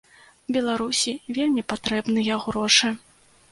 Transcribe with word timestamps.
Беларусі 0.55 1.13
вельмі 1.37 1.65
патрэбныя 1.75 2.41
грошы. 2.49 2.93